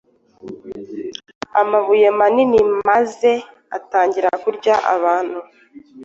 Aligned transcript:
amabuye 1.61 2.07
manini 2.17 2.59
maze 2.89 3.31
atangira 3.77 4.29
kurya 4.43 4.75
abantu 4.95 5.39